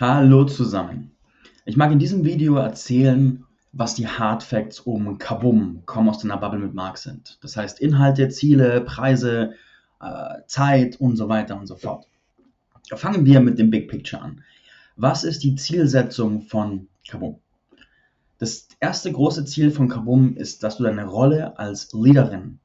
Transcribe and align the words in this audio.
Hallo 0.00 0.44
zusammen. 0.44 1.10
Ich 1.64 1.76
mag 1.76 1.90
in 1.90 1.98
diesem 1.98 2.24
Video 2.24 2.54
erzählen, 2.54 3.44
was 3.72 3.96
die 3.96 4.06
Hard 4.06 4.44
Facts 4.44 4.78
um 4.78 5.18
Kabum, 5.18 5.82
komm 5.86 6.08
aus 6.08 6.20
deiner 6.20 6.36
Bubble 6.36 6.60
mit 6.60 6.72
Mark 6.72 6.98
sind. 6.98 7.36
Das 7.42 7.56
heißt 7.56 7.80
Inhalte, 7.80 8.28
Ziele, 8.28 8.80
Preise, 8.82 9.54
äh, 10.00 10.42
Zeit 10.46 11.00
und 11.00 11.16
so 11.16 11.28
weiter 11.28 11.58
und 11.58 11.66
so 11.66 11.74
fort. 11.74 12.06
Fangen 12.94 13.26
wir 13.26 13.40
mit 13.40 13.58
dem 13.58 13.70
Big 13.70 13.90
Picture 13.90 14.22
an. 14.22 14.44
Was 14.94 15.24
ist 15.24 15.42
die 15.42 15.56
Zielsetzung 15.56 16.42
von 16.42 16.86
Kabum? 17.08 17.40
Das 18.38 18.68
erste 18.78 19.10
große 19.10 19.46
Ziel 19.46 19.72
von 19.72 19.88
Kabum 19.88 20.36
ist, 20.36 20.62
dass 20.62 20.76
du 20.76 20.84
deine 20.84 21.06
Rolle 21.06 21.58
als 21.58 21.92
Leaderin 21.92 22.60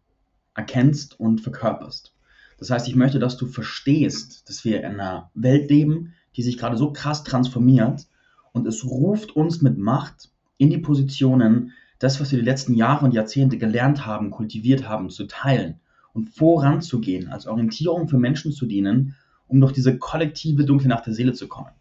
erkennst 0.53 1.19
und 1.19 1.41
verkörperst. 1.41 2.13
Das 2.59 2.69
heißt, 2.69 2.87
ich 2.87 2.95
möchte, 2.95 3.17
dass 3.17 3.37
du 3.37 3.47
verstehst, 3.47 4.47
dass 4.47 4.63
wir 4.63 4.81
in 4.81 4.99
einer 4.99 5.31
Welt 5.33 5.71
leben, 5.71 6.13
die 6.35 6.43
sich 6.43 6.57
gerade 6.57 6.77
so 6.77 6.91
krass 6.91 7.23
transformiert 7.23 8.07
und 8.51 8.67
es 8.67 8.85
ruft 8.85 9.35
uns 9.35 9.61
mit 9.61 9.77
Macht 9.77 10.29
in 10.57 10.69
die 10.69 10.77
Positionen, 10.77 11.73
das, 11.99 12.19
was 12.19 12.31
wir 12.31 12.39
die 12.39 12.45
letzten 12.45 12.73
Jahre 12.73 13.05
und 13.05 13.13
Jahrzehnte 13.13 13.57
gelernt 13.57 14.05
haben, 14.05 14.31
kultiviert 14.31 14.87
haben, 14.87 15.09
zu 15.09 15.25
teilen 15.25 15.79
und 16.13 16.29
voranzugehen, 16.29 17.29
als 17.29 17.47
Orientierung 17.47 18.07
für 18.07 18.17
Menschen 18.17 18.51
zu 18.51 18.65
dienen, 18.65 19.15
um 19.47 19.59
durch 19.59 19.73
diese 19.73 19.97
kollektive 19.97 20.65
dunkle 20.65 20.89
Nacht 20.89 21.05
der 21.05 21.13
Seele 21.13 21.33
zu 21.33 21.47
kommen. 21.47 21.71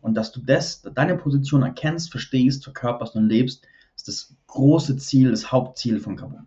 Und 0.00 0.14
dass 0.14 0.32
du 0.32 0.40
das, 0.40 0.82
deine 0.82 1.16
Position 1.16 1.62
erkennst, 1.62 2.10
verstehst, 2.10 2.64
verkörperst 2.64 3.16
und 3.16 3.28
lebst, 3.28 3.66
ist 3.96 4.08
das 4.08 4.36
große 4.48 4.96
Ziel, 4.96 5.30
das 5.30 5.50
Hauptziel 5.50 5.98
von 5.98 6.16
Kabum. 6.16 6.46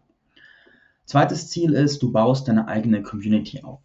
Zweites 1.05 1.49
Ziel 1.49 1.73
ist, 1.73 2.03
du 2.03 2.11
baust 2.11 2.47
deine 2.47 2.67
eigene 2.67 3.01
Community 3.01 3.63
auf. 3.63 3.79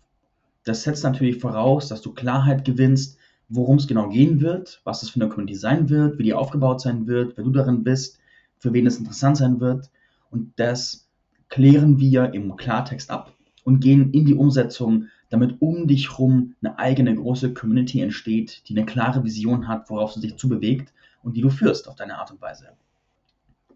Das 0.65 0.83
setzt 0.83 1.05
natürlich 1.05 1.39
voraus, 1.39 1.89
dass 1.89 2.03
du 2.03 2.13
Klarheit 2.13 2.65
gewinnst, 2.65 3.17
worum 3.55 3.77
es 3.77 3.87
genau 3.87 4.09
gehen 4.09 4.41
wird, 4.41 4.81
was 4.85 5.03
es 5.03 5.11
für 5.11 5.21
eine 5.21 5.29
Community 5.29 5.55
sein 5.55 5.91
wird, 5.91 6.19
wie 6.19 6.23
die 6.23 6.33
aufgebaut 6.33 6.81
sein 6.81 7.07
wird, 7.07 7.37
wer 7.37 7.45
du 7.45 7.51
darin 7.51 7.85
bist, 7.85 8.19
für 8.59 8.73
wen 8.73 8.87
es 8.87 8.99
interessant 8.99 9.37
sein 9.37 9.61
wird. 9.61 9.91
Und 10.31 10.55
das 10.57 11.09
klären 11.51 11.99
wir 11.99 12.33
im 12.33 12.57
Klartext 12.57 13.11
ab 13.11 13.35
und 13.65 13.81
gehen 13.81 14.11
in 14.13 14.25
die 14.25 14.35
Umsetzung, 14.35 15.09
damit 15.29 15.61
um 15.61 15.87
dich 15.87 16.11
herum 16.11 16.55
eine 16.63 16.79
eigene 16.79 17.15
große 17.15 17.53
Community 17.53 18.01
entsteht, 18.01 18.63
die 18.69 18.77
eine 18.77 18.87
klare 18.87 19.23
Vision 19.23 19.69
hat, 19.69 19.91
worauf 19.91 20.15
sie 20.15 20.21
sich 20.21 20.37
zubewegt 20.37 20.95
und 21.23 21.37
die 21.37 21.43
du 21.43 21.51
führst 21.51 21.89
auf 21.89 21.95
deine 21.95 22.19
Art 22.19 22.31
und 22.31 22.41
Weise. 22.41 22.69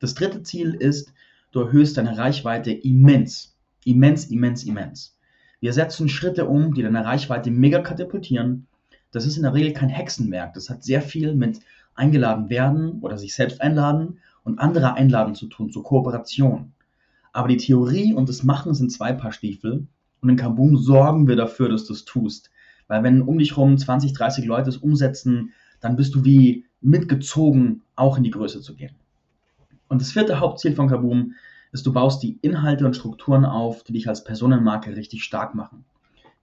Das 0.01 0.15
dritte 0.15 0.43
Ziel 0.43 0.75
ist, 0.75 1.13
du 1.53 1.61
erhöhst 1.61 1.99
deine 1.99 2.17
Reichweite 2.17 2.73
immens. 2.73 3.55
Immens, 3.85 4.31
immens, 4.31 4.65
immens. 4.65 5.19
Wir 5.61 5.75
setzen 5.75 6.09
Schritte 6.09 6.47
um, 6.47 6.73
die 6.73 6.83
deine 6.83 7.05
Reichweite 7.05 7.51
mega 7.51 7.81
katapultieren 7.81 8.67
das 9.17 9.25
ist 9.25 9.39
in 9.39 9.45
der 9.45 9.55
Regel 9.55 9.73
kein 9.73 9.89
Hexenwerk. 9.89 10.53
Das 10.53 10.69
hat 10.69 10.85
sehr 10.85 11.01
viel 11.01 11.35
mit 11.35 11.61
eingeladen 11.95 12.51
werden 12.51 13.01
oder 13.01 13.17
sich 13.17 13.35
selbst 13.35 13.63
einladen 13.63 14.19
und 14.45 14.59
andere 14.59 14.93
einladen 14.93 15.35
zu 15.35 15.47
tun, 15.47 15.71
zur 15.71 15.85
Kooperation. 15.85 16.73
Aber 17.33 17.49
die 17.49 17.57
Theorie 17.57 18.13
und 18.13 18.29
das 18.29 18.43
Machen 18.43 18.75
sind 18.75 18.93
zwei 18.93 19.15
Paar 19.15 19.33
Stiefel 19.33 19.87
und 20.21 20.29
in 20.29 20.37
Kaboom 20.37 20.77
sorgen 20.77 21.27
wir 21.29 21.35
dafür, 21.35 21.71
dass 21.71 21.87
du 21.87 21.95
es 21.95 22.05
tust. 22.05 22.51
Weil 22.89 23.03
wenn 23.05 23.23
um 23.23 23.39
dich 23.39 23.53
herum 23.57 23.79
20, 23.79 24.13
30 24.13 24.45
Leute 24.45 24.69
es 24.69 24.77
umsetzen, 24.77 25.55
dann 25.81 25.97
bist 25.97 26.15
du 26.15 26.23
wie 26.27 26.67
mitgezogen, 26.83 27.81
auch 27.95 28.19
in 28.19 28.23
die 28.23 28.31
Größe 28.31 28.61
zu 28.61 28.77
gehen. 28.77 28.97
Und 29.89 30.03
das 30.03 30.13
vierte 30.13 30.41
Hauptziel 30.41 30.75
von 30.75 30.89
Kaboom 30.89 31.33
ist, 31.73 31.87
du 31.87 31.93
baust 31.95 32.23
die 32.23 32.39
Inhalte 32.43 32.85
und 32.85 32.95
Strukturen 32.95 33.47
auf, 33.47 33.83
die 33.83 33.95
dich 33.95 34.09
als 34.09 34.25
Personenmarke 34.25 34.95
richtig 34.95 35.25
stark 35.25 35.55
machen. 35.55 35.87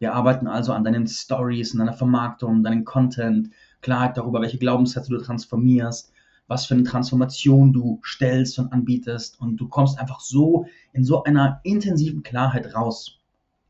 Wir 0.04 0.14
arbeiten 0.14 0.48
also 0.50 0.74
an 0.74 0.84
deinen 0.84 1.08
Stories, 1.08 1.72
an 1.72 1.80
deiner 1.80 1.94
Vermarktung, 1.94 2.62
deinen 2.62 2.84
Content, 2.84 3.52
Klarheit 3.80 4.18
darüber, 4.18 4.42
welche 4.42 4.58
Glaubenssätze 4.58 5.10
du 5.10 5.18
transformierst, 5.18 6.12
was 6.48 6.66
für 6.66 6.74
eine 6.74 6.84
Transformation 6.84 7.72
du 7.72 8.02
stellst 8.04 8.60
und 8.60 8.74
anbietest. 8.74 9.40
Und 9.40 9.56
du 9.56 9.70
kommst 9.70 9.98
einfach 9.98 10.20
so 10.20 10.66
in 10.92 11.06
so 11.06 11.24
einer 11.24 11.62
intensiven 11.64 12.22
Klarheit 12.22 12.76
raus, 12.76 13.22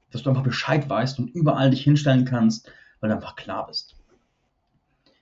dass 0.10 0.24
du 0.24 0.32
einfach 0.32 0.42
Bescheid 0.42 0.90
weißt 0.90 1.20
und 1.20 1.30
überall 1.36 1.70
dich 1.70 1.84
hinstellen 1.84 2.26
kannst, 2.26 2.68
weil 3.00 3.12
du 3.12 3.16
einfach 3.16 3.36
klar 3.36 3.68
bist. 3.68 3.96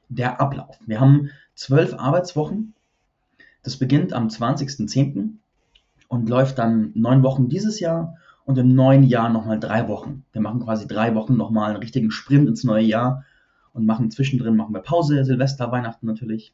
Der 0.07 0.39
Ablauf. 0.39 0.79
Wir 0.85 1.01
haben 1.01 1.29
zwölf 1.55 1.93
Arbeitswochen. 1.93 2.73
Das 3.63 3.75
beginnt 3.75 4.13
am 4.13 4.29
20.10. 4.29 5.31
und 6.07 6.29
läuft 6.29 6.57
dann 6.57 6.91
neun 6.95 7.22
Wochen 7.22 7.49
dieses 7.49 7.81
Jahr 7.81 8.16
und 8.51 8.57
im 8.57 8.75
neuen 8.75 9.03
Jahr 9.03 9.29
nochmal 9.29 9.62
drei 9.62 9.88
Wochen. 9.88 10.25
Wir 10.34 10.41
machen 10.41 10.59
quasi 10.59 10.85
drei 10.85 11.16
Wochen 11.16 11.38
nochmal 11.38 11.69
einen 11.69 11.79
richtigen 11.79 12.12
Sprint 12.12 12.50
ins 12.50 12.66
neue 12.66 12.84
Jahr 12.84 13.23
und 13.72 13.85
machen 13.85 14.12
zwischendrin 14.12 14.57
machen 14.57 14.73
wir 14.73 14.81
Pause, 14.81 15.23
Silvester, 15.23 15.72
Weihnachten 15.72 16.06
natürlich 16.06 16.53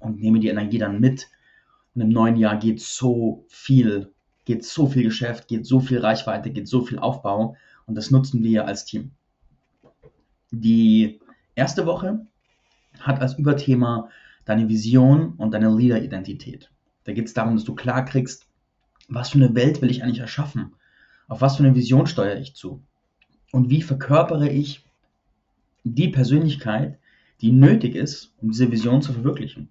und 0.00 0.18
nehmen 0.18 0.40
die 0.40 0.48
Energie 0.48 0.78
dann 0.78 0.98
mit. 0.98 1.28
Und 1.94 2.00
im 2.00 2.08
neuen 2.08 2.34
Jahr 2.34 2.56
geht 2.56 2.80
so 2.80 3.44
viel, 3.46 4.10
geht 4.46 4.64
so 4.64 4.88
viel 4.88 5.04
Geschäft, 5.04 5.46
geht 5.46 5.64
so 5.64 5.78
viel 5.78 6.00
Reichweite, 6.00 6.50
geht 6.50 6.66
so 6.66 6.84
viel 6.84 6.98
Aufbau 6.98 7.54
und 7.86 7.94
das 7.94 8.10
nutzen 8.10 8.42
wir 8.42 8.66
als 8.66 8.84
Team. 8.84 9.12
Die 10.50 11.20
erste 11.54 11.86
Woche 11.86 12.26
hat 12.98 13.20
als 13.20 13.38
Überthema 13.38 14.08
deine 14.44 14.68
Vision 14.68 15.34
und 15.34 15.54
deine 15.54 15.72
Leader-Identität. 15.72 16.72
Da 17.04 17.12
geht 17.12 17.26
es 17.26 17.32
darum, 17.32 17.54
dass 17.54 17.64
du 17.64 17.76
klar 17.76 18.04
kriegst, 18.04 18.48
was 19.08 19.30
für 19.30 19.38
eine 19.38 19.54
Welt 19.54 19.82
will 19.82 19.90
ich 19.92 20.02
eigentlich 20.02 20.18
erschaffen? 20.18 20.74
Auf 21.32 21.40
was 21.40 21.56
für 21.56 21.62
eine 21.64 21.74
Vision 21.74 22.06
steuere 22.06 22.38
ich 22.38 22.54
zu? 22.54 22.82
Und 23.52 23.70
wie 23.70 23.80
verkörpere 23.80 24.50
ich 24.50 24.84
die 25.82 26.08
Persönlichkeit, 26.08 26.98
die 27.40 27.52
nötig 27.52 27.94
ist, 27.94 28.34
um 28.42 28.50
diese 28.50 28.70
Vision 28.70 29.00
zu 29.00 29.14
verwirklichen? 29.14 29.70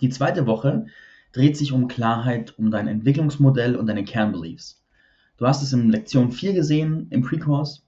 Die 0.00 0.08
zweite 0.08 0.46
Woche 0.46 0.86
dreht 1.32 1.58
sich 1.58 1.72
um 1.72 1.88
Klarheit, 1.88 2.58
um 2.58 2.70
dein 2.70 2.88
Entwicklungsmodell 2.88 3.76
und 3.76 3.86
deine 3.86 4.02
Kernbeliefs. 4.02 4.82
Du 5.36 5.46
hast 5.46 5.62
es 5.62 5.74
in 5.74 5.90
Lektion 5.90 6.32
4 6.32 6.54
gesehen, 6.54 7.08
im 7.10 7.20
Pre-Course, 7.20 7.82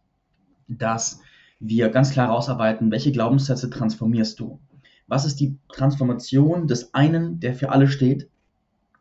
dass 0.68 1.22
wir 1.58 1.88
ganz 1.88 2.10
klar 2.10 2.26
herausarbeiten, 2.26 2.90
welche 2.90 3.12
Glaubenssätze 3.12 3.70
transformierst 3.70 4.38
du. 4.38 4.60
Was 5.06 5.24
ist 5.24 5.40
die 5.40 5.56
Transformation 5.72 6.66
des 6.66 6.92
einen, 6.92 7.40
der 7.40 7.54
für 7.54 7.70
alle 7.70 7.88
steht, 7.88 8.28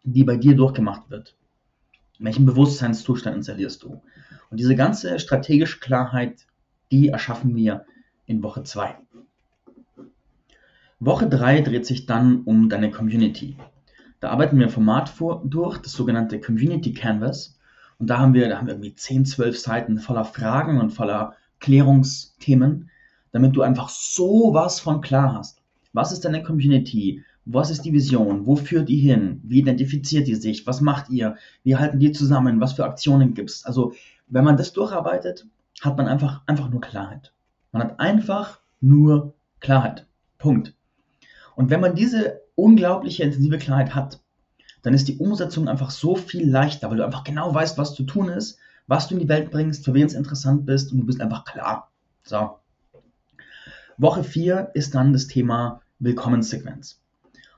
die 0.05 0.23
bei 0.23 0.37
dir 0.37 0.55
durchgemacht 0.55 1.09
wird? 1.09 1.35
Welchen 2.25 2.45
Bewusstseinszustand 2.45 3.35
installierst 3.35 3.83
du? 3.83 4.01
Und 4.49 4.59
diese 4.59 4.75
ganze 4.75 5.19
strategische 5.19 5.79
Klarheit, 5.79 6.45
die 6.91 7.09
erschaffen 7.09 7.55
wir 7.55 7.85
in 8.25 8.43
Woche 8.43 8.63
2. 8.63 8.95
Woche 10.99 11.27
3 11.27 11.61
dreht 11.61 11.85
sich 11.85 12.05
dann 12.05 12.43
um 12.43 12.69
deine 12.69 12.91
Community. 12.91 13.57
Da 14.19 14.29
arbeiten 14.29 14.57
wir 14.57 14.67
ein 14.67 14.71
Format 14.71 15.09
vor, 15.09 15.43
durch, 15.43 15.79
das 15.79 15.91
sogenannte 15.91 16.39
Community 16.39 16.93
Canvas. 16.93 17.59
Und 17.99 18.09
da 18.09 18.19
haben 18.19 18.33
wir, 18.33 18.47
da 18.47 18.57
haben 18.57 18.67
wir 18.67 18.73
irgendwie 18.73 18.95
10, 18.95 19.25
12 19.25 19.59
Seiten 19.59 19.99
voller 19.99 20.23
Fragen 20.23 20.79
und 20.79 20.91
voller 20.91 21.35
Klärungsthemen, 21.59 22.89
damit 23.33 23.55
du 23.55 23.63
einfach 23.63 23.89
so 23.89 24.53
was 24.53 24.79
von 24.79 25.01
klar 25.01 25.33
hast. 25.33 25.61
Was 25.91 26.11
ist 26.11 26.23
deine 26.23 26.41
Community? 26.41 27.23
Was 27.45 27.69
ist 27.69 27.81
die 27.81 27.93
Vision? 27.93 28.45
Wo 28.45 28.55
führt 28.55 28.89
die 28.89 28.97
hin? 28.97 29.41
Wie 29.43 29.59
identifiziert 29.59 30.27
die 30.27 30.35
sich? 30.35 30.65
Was 30.65 30.81
macht 30.81 31.09
ihr? 31.09 31.35
Wie 31.63 31.75
halten 31.75 31.99
die 31.99 32.11
zusammen? 32.11 32.61
Was 32.61 32.73
für 32.73 32.85
Aktionen 32.85 33.33
gibt 33.33 33.49
es? 33.49 33.65
Also, 33.65 33.93
wenn 34.27 34.45
man 34.45 34.57
das 34.57 34.71
durcharbeitet, 34.73 35.45
hat 35.81 35.97
man 35.97 36.07
einfach, 36.07 36.41
einfach 36.45 36.69
nur 36.69 36.81
Klarheit. 36.81 37.33
Man 37.71 37.83
hat 37.83 37.99
einfach 37.99 38.61
nur 38.79 39.33
Klarheit. 39.59 40.07
Punkt. 40.37 40.73
Und 41.55 41.69
wenn 41.69 41.81
man 41.81 41.95
diese 41.95 42.41
unglaubliche 42.55 43.23
intensive 43.23 43.57
Klarheit 43.57 43.93
hat, 43.93 44.19
dann 44.81 44.93
ist 44.93 45.07
die 45.07 45.17
Umsetzung 45.17 45.67
einfach 45.67 45.91
so 45.91 46.15
viel 46.15 46.49
leichter, 46.49 46.89
weil 46.89 46.97
du 46.97 47.05
einfach 47.05 47.23
genau 47.23 47.53
weißt, 47.53 47.77
was 47.77 47.95
zu 47.95 48.03
tun 48.03 48.29
ist, 48.29 48.57
was 48.87 49.07
du 49.07 49.15
in 49.15 49.21
die 49.21 49.29
Welt 49.29 49.49
bringst, 49.51 49.85
für 49.85 49.93
wen 49.93 50.05
es 50.05 50.13
interessant 50.13 50.65
bist 50.65 50.91
und 50.91 50.99
du 50.99 51.05
bist 51.05 51.21
einfach 51.21 51.45
klar. 51.45 51.91
So. 52.23 52.59
Woche 53.97 54.23
4 54.23 54.71
ist 54.73 54.95
dann 54.95 55.13
das 55.13 55.27
Thema 55.27 55.81
Willkommenssequenz. 55.99 57.02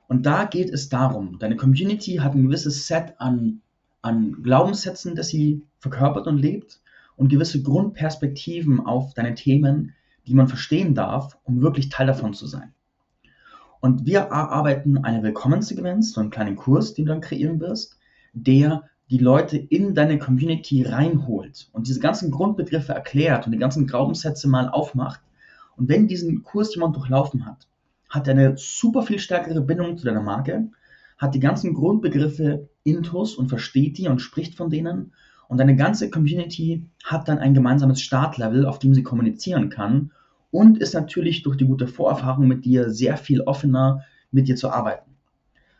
Und 0.07 0.25
da 0.25 0.45
geht 0.45 0.69
es 0.69 0.89
darum, 0.89 1.39
deine 1.39 1.55
Community 1.55 2.17
hat 2.17 2.35
ein 2.35 2.43
gewisses 2.43 2.87
Set 2.87 3.15
an, 3.17 3.61
an 4.01 4.43
Glaubenssätzen, 4.43 5.15
das 5.15 5.29
sie 5.29 5.63
verkörpert 5.79 6.27
und 6.27 6.37
lebt 6.37 6.81
und 7.15 7.29
gewisse 7.29 7.61
Grundperspektiven 7.63 8.79
auf 8.79 9.13
deine 9.13 9.35
Themen, 9.35 9.93
die 10.27 10.33
man 10.33 10.47
verstehen 10.47 10.95
darf, 10.95 11.37
um 11.43 11.61
wirklich 11.61 11.89
Teil 11.89 12.07
davon 12.07 12.33
zu 12.33 12.45
sein. 12.45 12.73
Und 13.79 14.05
wir 14.05 14.31
arbeiten 14.31 14.97
eine 14.97 15.21
Willkommenssequenz, 15.21 16.13
so 16.13 16.21
einen 16.21 16.31
kleinen 16.31 16.55
Kurs, 16.55 16.93
den 16.93 17.05
du 17.05 17.11
dann 17.11 17.21
kreieren 17.21 17.59
wirst, 17.59 17.97
der 18.33 18.83
die 19.11 19.19
Leute 19.19 19.57
in 19.57 19.93
deine 19.93 20.17
Community 20.17 20.83
reinholt 20.83 21.69
und 21.71 21.87
diese 21.87 21.99
ganzen 21.99 22.31
Grundbegriffe 22.31 22.93
erklärt 22.93 23.45
und 23.45 23.51
die 23.51 23.59
ganzen 23.59 23.85
Glaubenssätze 23.85 24.49
mal 24.49 24.69
aufmacht. 24.69 25.21
Und 25.77 25.89
wenn 25.89 26.07
diesen 26.07 26.41
Kurs 26.43 26.73
jemand 26.73 26.95
durchlaufen 26.95 27.45
hat, 27.45 27.67
hat 28.09 28.29
eine 28.29 28.57
super 28.57 29.01
viel 29.03 29.19
stärkere 29.19 29.61
Bindung 29.61 29.97
zu 29.97 30.05
deiner 30.05 30.21
Marke, 30.21 30.69
hat 31.17 31.35
die 31.35 31.39
ganzen 31.39 31.73
Grundbegriffe 31.73 32.69
intus 32.83 33.35
und 33.35 33.49
versteht 33.49 33.97
die 33.97 34.07
und 34.07 34.19
spricht 34.19 34.55
von 34.55 34.69
denen 34.69 35.13
und 35.47 35.57
deine 35.57 35.75
ganze 35.75 36.09
Community 36.09 36.85
hat 37.03 37.27
dann 37.27 37.39
ein 37.39 37.53
gemeinsames 37.53 38.01
Startlevel, 38.01 38.65
auf 38.65 38.79
dem 38.79 38.93
sie 38.93 39.03
kommunizieren 39.03 39.69
kann, 39.69 40.11
und 40.51 40.77
ist 40.77 40.93
natürlich 40.93 41.43
durch 41.43 41.57
die 41.57 41.65
gute 41.65 41.87
Vorerfahrung 41.87 42.47
mit 42.47 42.63
dir 42.63 42.89
sehr 42.89 43.17
viel 43.17 43.41
offener, 43.41 44.03
mit 44.31 44.47
dir 44.47 44.55
zu 44.55 44.69
arbeiten. 44.69 45.11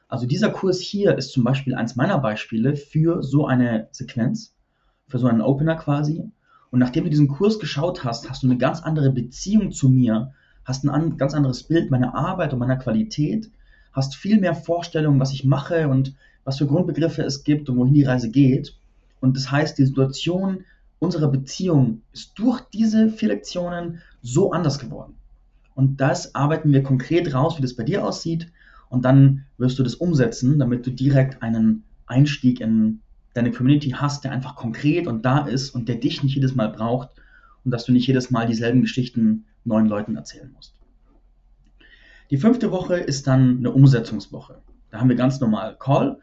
Also 0.08 0.28
dieser 0.28 0.50
Kurs 0.50 0.80
hier 0.80 1.18
ist 1.18 1.32
zum 1.32 1.44
Beispiel 1.44 1.76
eins 1.76 1.96
meiner 1.96 2.20
Beispiele 2.20 2.76
für 2.76 3.24
so 3.24 3.48
eine 3.48 3.88
Sequenz, 3.92 4.54
für 5.08 5.18
so 5.18 5.28
einen 5.28 5.42
Opener 5.42 5.76
quasi. 5.76 6.30
Und 6.72 6.80
nachdem 6.80 7.06
du 7.06 7.10
diesen 7.10 7.28
Kurs 7.28 7.60
geschaut 7.60 8.04
hast, 8.04 8.30
hast 8.30 8.44
du 8.44 8.48
eine 8.48 8.58
ganz 8.58 8.82
andere 8.82 9.12
Beziehung 9.12 9.72
zu 9.72 9.90
mir, 9.90 10.34
hast 10.66 10.84
ein 10.84 11.18
ganz 11.18 11.34
anderes 11.34 11.64
Bild 11.64 11.92
meiner 11.92 12.16
Arbeit 12.16 12.54
und 12.54 12.60
meiner 12.60 12.78
Qualität, 12.78 13.50
hast 13.94 14.16
viel 14.16 14.40
mehr 14.40 14.56
Vorstellungen, 14.56 15.20
was 15.20 15.32
ich 15.32 15.46
mache 15.46 15.88
und 15.88 16.14
was 16.44 16.58
für 16.58 16.68
Grundbegriffe 16.68 17.24
es 17.24 17.44
gibt 17.44 17.70
und 17.70 17.78
wohin 17.78 17.94
die 17.94 18.04
Reise 18.04 18.30
geht. 18.30 18.76
Und 19.22 19.38
das 19.38 19.50
heißt, 19.50 19.78
die 19.78 19.86
Situation 19.86 20.66
unserer 21.00 21.30
Beziehung 21.30 22.02
ist 22.14 22.34
durch 22.36 22.62
diese 22.74 23.10
vier 23.10 23.30
Lektionen 23.30 24.02
so 24.22 24.52
anders 24.52 24.80
geworden. 24.80 25.16
Und 25.76 26.02
das 26.02 26.36
arbeiten 26.36 26.72
wir 26.72 26.84
konkret 26.84 27.34
raus, 27.34 27.58
wie 27.58 27.62
das 27.62 27.76
bei 27.76 27.84
dir 27.84 28.06
aussieht 28.06 28.52
und 28.90 29.04
dann 29.04 29.46
wirst 29.58 29.78
du 29.80 29.84
das 29.84 29.96
umsetzen, 29.96 30.60
damit 30.60 30.86
du 30.86 30.92
direkt 30.92 31.42
einen 31.42 31.84
Einstieg 32.06 32.62
in 32.62 33.02
deine 33.34 33.52
Community 33.52 33.90
hast, 33.90 34.24
der 34.24 34.32
einfach 34.32 34.56
konkret 34.56 35.08
und 35.08 35.26
da 35.26 35.40
ist 35.40 35.72
und 35.72 35.90
der 35.90 35.96
dich 35.96 36.24
nicht 36.24 36.36
jedes 36.36 36.56
Mal 36.56 36.70
braucht 36.70 37.10
und 37.66 37.72
dass 37.72 37.86
du 37.86 37.92
nicht 37.92 38.08
jedes 38.08 38.32
Mal 38.32 38.48
dieselben 38.48 38.82
Geschichten 38.82 39.46
neuen 39.66 39.88
Leuten 39.88 40.16
erzählen 40.16 40.52
musst. 40.54 40.76
Die 42.32 42.38
fünfte 42.38 42.72
Woche 42.72 42.96
ist 42.96 43.28
dann 43.28 43.58
eine 43.60 43.72
Umsetzungswoche. 43.72 44.62
Da 44.90 45.00
haben 45.00 45.10
wir 45.10 45.16
ganz 45.16 45.40
normal 45.40 45.76
Call 45.78 46.20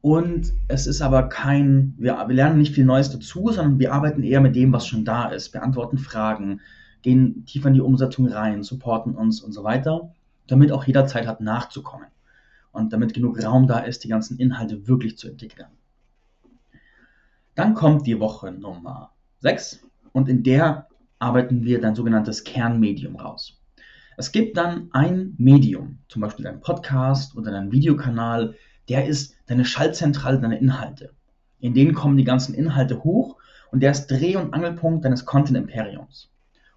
und 0.00 0.52
es 0.68 0.86
ist 0.86 1.00
aber 1.00 1.28
kein, 1.28 1.94
wir, 1.96 2.16
wir 2.26 2.34
lernen 2.34 2.58
nicht 2.58 2.74
viel 2.74 2.84
Neues 2.84 3.10
dazu, 3.10 3.50
sondern 3.50 3.78
wir 3.78 3.92
arbeiten 3.92 4.22
eher 4.22 4.40
mit 4.40 4.56
dem, 4.56 4.72
was 4.72 4.86
schon 4.86 5.04
da 5.04 5.28
ist, 5.28 5.50
beantworten 5.50 5.98
Fragen, 5.98 6.60
gehen 7.02 7.44
tiefer 7.46 7.68
in 7.68 7.74
die 7.74 7.80
Umsetzung 7.80 8.26
rein, 8.26 8.62
supporten 8.62 9.14
uns 9.14 9.40
und 9.40 9.52
so 9.52 9.64
weiter 9.64 10.12
damit 10.48 10.72
auch 10.72 10.84
jeder 10.84 11.06
Zeit 11.06 11.26
hat 11.26 11.40
nachzukommen 11.40 12.08
und 12.72 12.92
damit 12.92 13.14
genug 13.14 13.42
Raum 13.42 13.68
da 13.68 13.78
ist, 13.78 14.02
die 14.02 14.08
ganzen 14.08 14.38
Inhalte 14.38 14.88
wirklich 14.88 15.16
zu 15.16 15.28
integrieren. 15.28 15.70
Dann 17.54 17.74
kommt 17.74 18.06
die 18.06 18.18
Woche 18.18 18.50
Nummer 18.50 19.12
6 19.40 19.86
und 20.12 20.28
in 20.28 20.42
der 20.42 20.87
arbeiten 21.18 21.64
wir 21.64 21.80
dein 21.80 21.94
sogenanntes 21.94 22.44
Kernmedium 22.44 23.16
raus. 23.16 23.58
Es 24.16 24.32
gibt 24.32 24.56
dann 24.56 24.88
ein 24.92 25.34
Medium, 25.38 25.98
zum 26.08 26.22
Beispiel 26.22 26.44
dein 26.44 26.60
Podcast 26.60 27.36
oder 27.36 27.52
dein 27.52 27.70
Videokanal, 27.70 28.54
der 28.88 29.06
ist 29.06 29.36
deine 29.46 29.64
Schaltzentrale, 29.64 30.40
deine 30.40 30.58
Inhalte. 30.58 31.12
In 31.60 31.74
denen 31.74 31.94
kommen 31.94 32.16
die 32.16 32.24
ganzen 32.24 32.54
Inhalte 32.54 33.04
hoch 33.04 33.36
und 33.70 33.80
der 33.80 33.90
ist 33.90 34.06
Dreh- 34.08 34.36
und 34.36 34.54
Angelpunkt 34.54 35.04
deines 35.04 35.24
Content-Imperiums. 35.24 36.30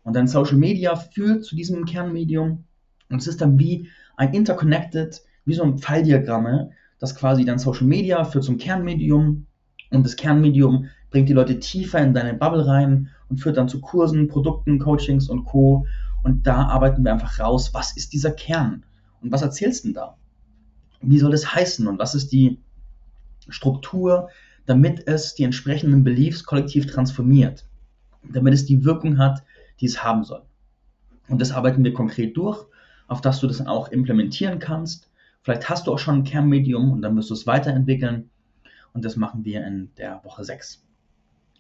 Und 0.04 0.16
dein 0.16 0.28
Social 0.28 0.58
Media 0.58 0.96
führt 0.96 1.46
zu 1.46 1.56
diesem 1.56 1.86
Kernmedium 1.86 2.66
und 3.10 3.20
es 3.20 3.28
ist 3.28 3.42
dann 3.42 3.60
wie 3.60 3.90
ein 4.18 4.34
Interconnected, 4.34 5.22
wie 5.46 5.54
so 5.54 5.64
ein 5.64 5.78
Pfeildiagramme, 5.78 6.72
das 7.00 7.16
quasi 7.16 7.46
dann 7.46 7.60
Social 7.60 7.88
Media 7.88 8.24
führt 8.24 8.44
zum 8.44 8.58
Kernmedium 8.58 9.48
und 9.90 10.06
das 10.06 10.16
Kernmedium 10.16 10.90
bringt 11.12 11.30
die 11.30 11.34
Leute 11.34 11.60
tiefer 11.60 12.00
in 12.00 12.14
deine 12.14 12.34
Bubble 12.34 12.66
rein 12.66 13.10
und 13.30 13.38
führt 13.38 13.58
dann 13.58 13.70
zu 13.70 13.80
Kursen, 13.82 14.28
Produkten, 14.28 14.80
Coachings 14.80 15.30
und 15.30 15.46
Co. 15.46 15.86
Und 16.24 16.48
da 16.48 16.66
arbeiten 16.68 17.04
wir 17.04 17.14
einfach 17.14 17.40
raus, 17.40 17.74
was 17.74 17.96
ist 17.96 18.14
dieser 18.14 18.32
Kern 18.32 18.84
und 19.22 19.32
was 19.32 19.42
erzählst 19.42 19.84
du 19.84 19.90
denn 19.90 19.96
da? 19.96 20.18
Wie 21.02 21.20
soll 21.20 21.32
das 21.32 21.54
heißen 21.54 21.88
und 21.88 22.00
was 22.00 22.16
ist 22.16 22.32
die 22.32 22.60
Struktur, 23.50 24.30
damit 24.66 25.08
es 25.08 25.36
die 25.36 25.44
entsprechenden 25.44 26.04
Beliefs 26.04 26.44
kollektiv 26.44 26.88
transformiert, 26.88 27.66
damit 28.24 28.54
es 28.54 28.66
die 28.66 28.84
Wirkung 28.86 29.18
hat, 29.18 29.44
die 29.80 29.88
es 29.88 30.04
haben 30.04 30.24
soll. 30.24 30.44
Und 31.28 31.42
das 31.42 31.52
arbeiten 31.52 31.84
wir 31.84 31.94
konkret 31.94 32.38
durch 32.38 32.66
auf 33.12 33.20
das 33.20 33.42
du 33.42 33.48
das 33.48 33.68
auch 33.68 33.90
implementieren 33.90 34.60
kannst. 34.60 35.10
Vielleicht 35.42 35.70
hast 35.70 35.86
du 35.86 35.94
auch 35.94 36.00
schon 36.00 36.20
ein 36.20 36.24
Kernmedium 36.24 36.94
und 36.94 37.02
dann 37.02 37.14
wirst 37.18 37.30
du 37.30 37.34
es 37.34 37.46
weiterentwickeln. 37.46 38.30
Und 38.94 39.04
das 39.04 39.18
machen 39.18 39.44
wir 39.44 39.68
in 39.68 39.92
der 39.98 40.24
Woche 40.24 40.46
6. 40.46 40.82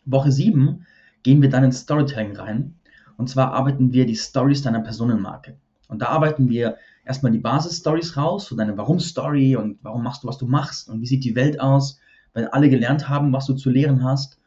Woche 0.06 0.32
7 0.32 0.86
gehen 1.24 1.42
wir 1.42 1.50
dann 1.50 1.64
ins 1.64 1.80
Storytelling 1.80 2.36
rein. 2.36 2.76
Und 3.18 3.30
zwar 3.30 3.54
arbeiten 3.54 3.94
wir 3.94 4.06
die 4.06 4.16
Stories 4.16 4.62
deiner 4.62 4.82
Personenmarke. 4.82 5.58
Und 5.88 6.02
da 6.02 6.08
arbeiten 6.08 6.50
wir 6.50 6.78
erstmal 7.06 7.32
die 7.32 7.40
Basis-Stories 7.40 8.18
raus, 8.18 8.48
so 8.48 8.56
deine 8.56 8.78
Warum-Story 8.78 9.56
und 9.56 9.80
warum 9.84 10.04
machst 10.04 10.24
du, 10.24 10.28
was 10.28 10.38
du 10.38 10.48
machst 10.48 10.90
und 10.90 11.02
wie 11.02 11.08
sieht 11.08 11.24
die 11.24 11.36
Welt 11.36 11.60
aus, 11.60 12.00
weil 12.34 12.48
alle 12.48 12.70
gelernt 12.70 13.10
haben, 13.10 13.34
was 13.34 13.46
du 13.46 13.54
zu 13.54 13.70
lehren 13.70 14.04
hast. 14.04 14.40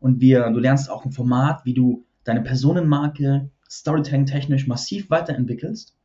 Und 0.00 0.20
wir, 0.20 0.50
du 0.50 0.60
lernst 0.60 0.90
auch 0.90 1.04
ein 1.04 1.12
Format, 1.12 1.64
wie 1.64 1.74
du 1.74 2.04
deine 2.24 2.42
Personenmarke 2.42 3.50
Storytelling-technisch 3.68 4.66
massiv 4.66 5.10
weiterentwickelst 5.10 5.96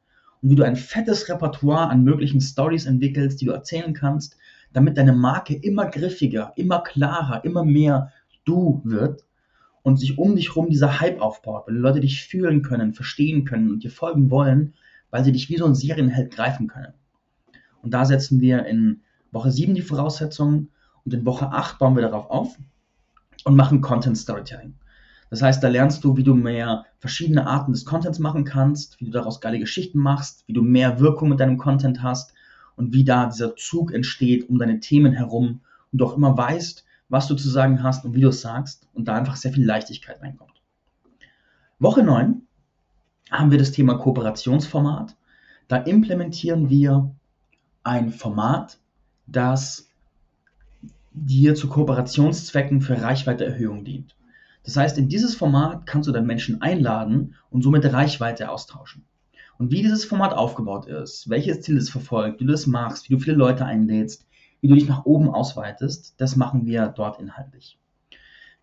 und 0.41 0.49
wie 0.49 0.55
du 0.55 0.63
ein 0.63 0.75
fettes 0.75 1.29
Repertoire 1.29 1.89
an 1.89 2.03
möglichen 2.03 2.41
Stories 2.41 2.85
entwickelst, 2.85 3.41
die 3.41 3.45
du 3.45 3.51
erzählen 3.51 3.93
kannst, 3.93 4.37
damit 4.73 4.97
deine 4.97 5.13
Marke 5.13 5.55
immer 5.55 5.85
griffiger, 5.87 6.53
immer 6.55 6.81
klarer, 6.81 7.43
immer 7.43 7.63
mehr 7.63 8.11
du 8.47 8.81
wird 8.83 9.25
und 9.83 9.99
sich 9.99 10.17
um 10.17 10.35
dich 10.35 10.49
herum 10.49 10.69
dieser 10.69 10.99
Hype 10.99 11.21
aufbaut, 11.21 11.67
weil 11.67 11.75
die 11.75 11.81
Leute 11.81 11.99
dich 11.99 12.23
fühlen 12.23 12.61
können, 12.61 12.93
verstehen 12.93 13.45
können 13.45 13.71
und 13.71 13.83
dir 13.83 13.91
folgen 13.91 14.29
wollen, 14.29 14.73
weil 15.11 15.23
sie 15.23 15.31
dich 15.31 15.49
wie 15.49 15.57
so 15.57 15.65
ein 15.65 15.75
Serienheld 15.75 16.31
greifen 16.31 16.67
können. 16.67 16.93
Und 17.81 17.93
da 17.93 18.05
setzen 18.05 18.41
wir 18.41 18.65
in 18.65 19.01
Woche 19.31 19.51
7 19.51 19.75
die 19.75 19.81
Voraussetzungen 19.81 20.69
und 21.05 21.13
in 21.13 21.25
Woche 21.25 21.51
8 21.51 21.79
bauen 21.79 21.95
wir 21.95 22.01
darauf 22.01 22.29
auf 22.29 22.57
und 23.45 23.55
machen 23.55 23.81
Content 23.81 24.17
Storytelling. 24.17 24.75
Das 25.29 25.41
heißt, 25.41 25.61
da 25.61 25.67
lernst 25.67 26.03
du, 26.03 26.15
wie 26.15 26.23
du 26.23 26.35
mehr 26.35 26.85
verschiedene 26.99 27.47
Arten 27.47 27.73
des 27.73 27.85
Contents 27.85 28.19
machen 28.19 28.45
kannst, 28.45 28.99
wie 28.99 29.05
du 29.05 29.11
daraus 29.11 29.41
geile 29.41 29.59
Geschichten 29.59 29.99
machst, 29.99 30.43
wie 30.47 30.53
du 30.53 30.61
mehr 30.61 30.99
Wirkung 30.99 31.29
mit 31.29 31.39
deinem 31.39 31.57
Content 31.57 32.01
hast 32.01 32.33
und 32.75 32.93
wie 32.93 33.03
da 33.03 33.27
dieser 33.27 33.55
Zug 33.55 33.93
entsteht 33.93 34.49
um 34.49 34.57
deine 34.57 34.79
Themen 34.79 35.13
herum 35.13 35.61
und 35.91 35.99
du 35.99 36.05
auch 36.05 36.15
immer 36.15 36.37
weißt, 36.37 36.85
was 37.09 37.27
du 37.27 37.35
zu 37.35 37.49
sagen 37.49 37.83
hast 37.83 38.05
und 38.05 38.13
wie 38.13 38.21
du 38.21 38.29
es 38.29 38.41
sagst 38.41 38.87
und 38.93 39.07
da 39.07 39.15
einfach 39.15 39.35
sehr 39.35 39.53
viel 39.53 39.65
Leichtigkeit 39.65 40.21
reinkommt. 40.21 40.61
Woche 41.79 42.03
9 42.03 42.41
haben 43.31 43.51
wir 43.51 43.57
das 43.57 43.71
Thema 43.71 43.95
Kooperationsformat. 43.95 45.15
Da 45.67 45.77
implementieren 45.77 46.69
wir 46.69 47.13
ein 47.83 48.11
Format, 48.11 48.79
das 49.25 49.89
dir 51.11 51.55
zu 51.55 51.67
Kooperationszwecken 51.67 52.81
für 52.81 53.01
Reichweiteerhöhung 53.01 53.83
dient. 53.83 54.15
Das 54.63 54.75
heißt, 54.75 54.97
in 54.97 55.07
dieses 55.07 55.35
Format 55.35 55.85
kannst 55.85 56.07
du 56.07 56.11
dann 56.11 56.25
Menschen 56.25 56.61
einladen 56.61 57.35
und 57.49 57.63
somit 57.63 57.85
Reichweite 57.85 58.49
austauschen. 58.49 59.05
Und 59.57 59.71
wie 59.71 59.81
dieses 59.81 60.05
Format 60.05 60.33
aufgebaut 60.33 60.85
ist, 60.85 61.29
welches 61.29 61.61
Ziel 61.61 61.77
es 61.77 61.89
verfolgt, 61.89 62.39
wie 62.39 62.45
du 62.45 62.51
das 62.51 62.67
machst, 62.67 63.09
wie 63.09 63.13
du 63.13 63.19
viele 63.19 63.37
Leute 63.37 63.65
einlädst, 63.65 64.27
wie 64.61 64.67
du 64.67 64.75
dich 64.75 64.87
nach 64.87 65.05
oben 65.05 65.29
ausweitest, 65.29 66.15
das 66.17 66.35
machen 66.35 66.65
wir 66.65 66.87
dort 66.87 67.19
inhaltlich. 67.19 67.79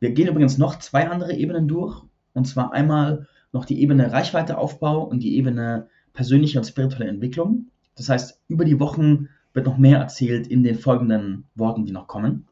Wir 0.00 0.10
gehen 0.10 0.28
übrigens 0.28 0.58
noch 0.58 0.78
zwei 0.78 1.08
andere 1.08 1.34
Ebenen 1.34 1.68
durch, 1.68 2.02
und 2.32 2.46
zwar 2.46 2.72
einmal 2.72 3.26
noch 3.52 3.64
die 3.64 3.80
Ebene 3.80 4.12
Reichweiteaufbau 4.12 5.02
und 5.04 5.22
die 5.22 5.36
Ebene 5.36 5.88
persönliche 6.12 6.58
und 6.58 6.64
spirituelle 6.64 7.08
Entwicklung. 7.08 7.68
Das 7.94 8.08
heißt, 8.08 8.40
über 8.48 8.64
die 8.64 8.80
Wochen 8.80 9.28
wird 9.52 9.66
noch 9.66 9.78
mehr 9.78 9.98
erzählt 9.98 10.48
in 10.48 10.64
den 10.64 10.76
folgenden 10.76 11.44
Worten, 11.54 11.84
die 11.86 11.92
noch 11.92 12.08
kommen. 12.08 12.46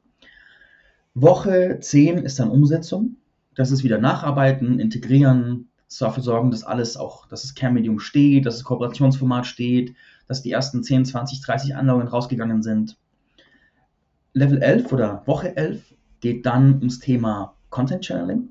Woche 1.15 1.79
10 1.81 2.19
ist 2.19 2.39
dann 2.39 2.49
Umsetzung 2.49 3.17
das 3.55 3.71
ist 3.71 3.85
wieder 3.85 3.99
nacharbeiten, 3.99 4.79
integrieren, 4.79 5.69
dafür 5.99 6.23
sorgen, 6.23 6.51
dass 6.51 6.65
alles 6.65 6.97
auch, 6.97 7.27
dass 7.27 7.43
das 7.43 7.55
Kernmedium 7.55 7.99
steht, 7.99 8.47
dass 8.47 8.57
das 8.57 8.65
Kooperationsformat 8.65 9.47
steht, 9.47 9.95
dass 10.27 10.41
die 10.41 10.51
ersten 10.51 10.83
10, 10.83 11.05
20, 11.05 11.43
30 11.43 11.77
Anlagen 11.77 12.09
rausgegangen 12.09 12.63
sind. 12.63 12.97
Level 14.35 14.63
11 14.63 14.93
oder 14.93 15.23
Woche 15.27 15.57
11 15.57 15.95
geht 16.21 16.47
dann 16.47 16.77
ums 16.79 16.99
Thema 16.99 17.55
Content 17.69 18.05
Channeling. 18.05 18.49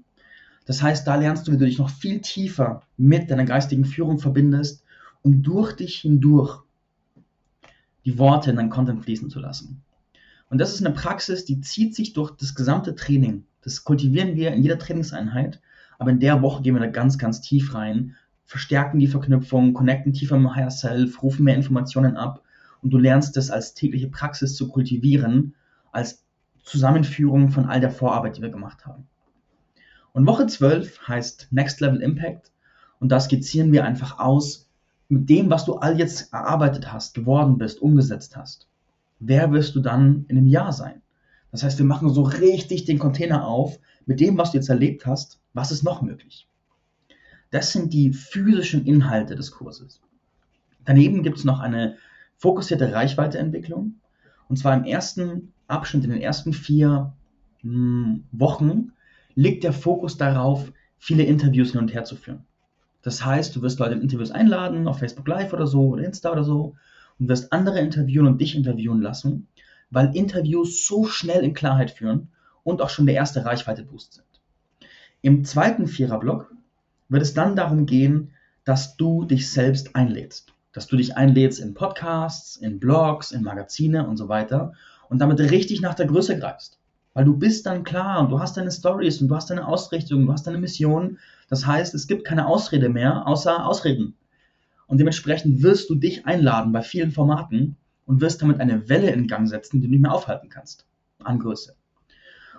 Das 0.65 0.81
heißt, 0.81 1.07
da 1.07 1.15
lernst 1.15 1.47
du, 1.47 1.51
wie 1.51 1.57
du 1.57 1.65
dich 1.65 1.79
noch 1.79 1.89
viel 1.89 2.21
tiefer 2.21 2.83
mit 2.97 3.31
deiner 3.31 3.45
geistigen 3.45 3.85
Führung 3.85 4.19
verbindest, 4.19 4.83
um 5.23 5.41
durch 5.41 5.73
dich 5.73 5.97
hindurch 5.97 6.59
die 8.05 8.17
Worte 8.17 8.51
in 8.51 8.57
dein 8.57 8.69
Content 8.69 9.03
fließen 9.03 9.29
zu 9.29 9.39
lassen. 9.39 9.81
Und 10.49 10.59
das 10.59 10.73
ist 10.73 10.85
eine 10.85 10.93
Praxis, 10.93 11.45
die 11.45 11.61
zieht 11.61 11.95
sich 11.95 12.13
durch 12.13 12.31
das 12.31 12.53
gesamte 12.53 12.93
Training. 12.93 13.45
Das 13.61 13.83
kultivieren 13.83 14.35
wir 14.35 14.51
in 14.51 14.61
jeder 14.61 14.77
Trainingseinheit, 14.77 15.61
aber 15.97 16.11
in 16.11 16.19
der 16.19 16.41
Woche 16.41 16.61
gehen 16.61 16.75
wir 16.75 16.81
da 16.81 16.87
ganz, 16.87 17.17
ganz 17.17 17.41
tief 17.41 17.73
rein, 17.73 18.15
verstärken 18.45 18.99
die 18.99 19.07
Verknüpfung, 19.07 19.73
connecten 19.73 20.13
tiefer 20.13 20.37
mit 20.37 20.49
dem 20.49 20.55
Higher 20.55 20.71
Self, 20.71 21.23
rufen 21.23 21.45
mehr 21.45 21.55
Informationen 21.55 22.17
ab 22.17 22.43
und 22.81 22.91
du 22.91 22.97
lernst 22.97 23.37
das 23.37 23.49
als 23.49 23.73
tägliche 23.73 24.09
Praxis 24.09 24.55
zu 24.55 24.67
kultivieren, 24.67 25.55
als 25.91 26.23
Zusammenführung 26.63 27.49
von 27.49 27.65
all 27.65 27.79
der 27.79 27.91
Vorarbeit, 27.91 28.37
die 28.37 28.41
wir 28.41 28.49
gemacht 28.49 28.85
haben. 28.85 29.07
Und 30.13 30.27
Woche 30.27 30.47
12 30.47 31.07
heißt 31.07 31.47
Next 31.51 31.79
Level 31.79 32.01
Impact 32.01 32.51
und 32.99 33.11
da 33.11 33.19
skizzieren 33.19 33.71
wir 33.71 33.85
einfach 33.85 34.19
aus 34.19 34.69
mit 35.09 35.29
dem, 35.29 35.49
was 35.49 35.65
du 35.65 35.75
all 35.75 35.97
jetzt 35.97 36.31
erarbeitet 36.33 36.91
hast, 36.91 37.13
geworden 37.13 37.57
bist, 37.57 37.81
umgesetzt 37.81 38.35
hast 38.35 38.67
wer 39.21 39.51
wirst 39.51 39.75
du 39.75 39.79
dann 39.79 40.25
in 40.27 40.37
einem 40.37 40.47
Jahr 40.47 40.73
sein? 40.73 41.01
Das 41.51 41.63
heißt, 41.63 41.77
wir 41.77 41.85
machen 41.85 42.09
so 42.09 42.23
richtig 42.23 42.85
den 42.85 42.99
Container 42.99 43.45
auf 43.45 43.79
mit 44.05 44.19
dem, 44.19 44.37
was 44.37 44.51
du 44.51 44.57
jetzt 44.57 44.69
erlebt 44.69 45.05
hast, 45.05 45.39
was 45.53 45.71
ist 45.71 45.83
noch 45.83 46.01
möglich? 46.01 46.47
Das 47.51 47.71
sind 47.71 47.93
die 47.93 48.13
physischen 48.13 48.85
Inhalte 48.85 49.35
des 49.35 49.51
Kurses. 49.51 50.01
Daneben 50.85 51.23
gibt 51.23 51.37
es 51.37 51.43
noch 51.43 51.59
eine 51.59 51.97
fokussierte 52.37 52.93
Reichweiteentwicklung. 52.93 53.95
Und 54.47 54.57
zwar 54.57 54.75
im 54.75 54.85
ersten 54.85 55.53
Abschnitt, 55.71 56.03
in 56.03 56.11
den 56.11 56.21
ersten 56.21 56.53
vier 56.53 57.13
mh, 57.63 58.05
hm, 58.05 58.23
Wochen, 58.31 58.91
liegt 59.35 59.63
der 59.63 59.73
Fokus 59.73 60.17
darauf, 60.17 60.71
viele 60.97 61.23
Interviews 61.23 61.71
hin 61.71 61.81
und 61.81 61.93
her 61.93 62.03
zu 62.03 62.15
führen. 62.15 62.45
Das 63.01 63.25
heißt, 63.25 63.55
du 63.55 63.61
wirst 63.61 63.79
Leute 63.79 63.95
in 63.95 64.01
Interviews 64.01 64.31
einladen, 64.31 64.87
auf 64.87 64.99
Facebook 64.99 65.27
Live 65.27 65.53
oder 65.53 65.65
so, 65.65 65.89
oder 65.89 66.03
Insta 66.03 66.31
oder 66.31 66.43
so, 66.43 66.75
und 67.19 67.29
wirst 67.29 67.51
andere 67.51 67.79
interviewen 67.79 68.27
und 68.27 68.39
dich 68.39 68.55
interviewen 68.55 69.01
lassen, 69.01 69.47
weil 69.89 70.15
Interviews 70.15 70.85
so 70.85 71.05
schnell 71.05 71.43
in 71.43 71.53
Klarheit 71.53 71.91
führen 71.91 72.29
und 72.63 72.81
auch 72.81 72.89
schon 72.89 73.05
der 73.05 73.15
erste 73.15 73.45
Reichweite-Boost 73.45 74.13
sind. 74.13 74.25
Im 75.21 75.43
zweiten 75.43 75.87
Viererblock 75.87 76.53
wird 77.09 77.21
es 77.21 77.33
dann 77.33 77.55
darum 77.55 77.85
gehen, 77.85 78.31
dass 78.63 78.95
du 78.97 79.25
dich 79.25 79.51
selbst 79.51 79.95
einlädst. 79.95 80.53
Dass 80.71 80.87
du 80.87 80.95
dich 80.95 81.17
einlädst 81.17 81.59
in 81.59 81.73
Podcasts, 81.73 82.55
in 82.55 82.79
Blogs, 82.79 83.31
in 83.31 83.43
Magazine 83.43 84.07
und 84.07 84.17
so 84.17 84.29
weiter 84.29 84.73
und 85.11 85.19
damit 85.19 85.41
richtig 85.41 85.81
nach 85.81 85.93
der 85.93 86.07
Größe 86.07 86.39
greifst. 86.39 86.79
Weil 87.13 87.25
du 87.25 87.35
bist 87.35 87.65
dann 87.65 87.83
klar 87.83 88.21
und 88.21 88.31
du 88.31 88.39
hast 88.39 88.55
deine 88.55 88.71
Stories 88.71 89.21
und 89.21 89.27
du 89.27 89.35
hast 89.35 89.49
deine 89.49 89.67
Ausrichtung, 89.67 90.25
du 90.25 90.31
hast 90.31 90.47
deine 90.47 90.57
Mission. 90.57 91.19
Das 91.49 91.67
heißt, 91.67 91.93
es 91.93 92.07
gibt 92.07 92.23
keine 92.23 92.47
Ausrede 92.47 92.87
mehr, 92.87 93.27
außer 93.27 93.65
Ausreden. 93.65 94.15
Und 94.87 94.99
dementsprechend 94.99 95.63
wirst 95.63 95.89
du 95.89 95.95
dich 95.95 96.25
einladen 96.25 96.71
bei 96.71 96.81
vielen 96.81 97.11
Formaten 97.11 97.75
und 98.05 98.21
wirst 98.21 98.41
damit 98.41 98.61
eine 98.61 98.87
Welle 98.87 99.11
in 99.11 99.27
Gang 99.27 99.49
setzen, 99.49 99.81
die 99.81 99.87
du 99.87 99.91
nicht 99.91 100.01
mehr 100.01 100.13
aufhalten 100.13 100.47
kannst 100.47 100.87
an 101.19 101.39
Größe. 101.39 101.75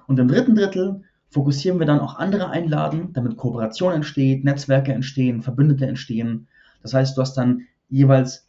Und 0.06 0.18
im 0.18 0.28
dritten 0.28 0.54
Drittel 0.54 1.04
fokussieren 1.30 1.78
wir 1.78 1.86
dann 1.86 2.00
auch 2.00 2.16
andere 2.16 2.50
einladen, 2.50 3.14
damit 3.14 3.38
Kooperation 3.38 3.94
entsteht, 3.94 4.44
Netzwerke 4.44 4.92
entstehen, 4.92 5.40
Verbündete 5.40 5.86
entstehen. 5.86 6.48
Das 6.82 6.92
heißt, 6.92 7.16
du 7.16 7.22
hast 7.22 7.32
dann 7.34 7.62
jeweils 7.88 8.46